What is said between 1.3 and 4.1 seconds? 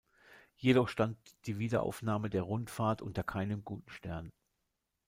die Wiederaufnahme der Rundfahrt unter keinem guten